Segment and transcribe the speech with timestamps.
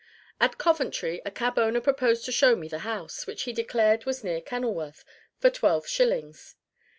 [0.39, 4.23] At Coventry a cab owner proposed to show me the house, which he declared was
[4.23, 5.05] near Kenilworth,
[5.37, 6.55] for twelve shillings.